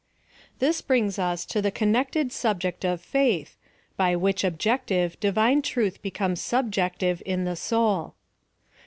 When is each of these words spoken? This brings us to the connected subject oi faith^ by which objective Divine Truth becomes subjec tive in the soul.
This 0.57 0.81
brings 0.81 1.19
us 1.19 1.45
to 1.45 1.61
the 1.61 1.69
connected 1.69 2.31
subject 2.31 2.83
oi 2.83 2.95
faith^ 2.97 3.49
by 3.97 4.15
which 4.15 4.43
objective 4.43 5.19
Divine 5.19 5.61
Truth 5.61 6.01
becomes 6.01 6.41
subjec 6.41 6.97
tive 6.97 7.21
in 7.23 7.43
the 7.43 7.55
soul. 7.55 8.15